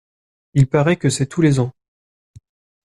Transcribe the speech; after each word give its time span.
Il 0.55 0.65
parait 0.65 0.97
que 0.97 1.11
c’est 1.11 1.27
tous 1.27 1.41
les 1.43 1.59
ans. 1.59 1.75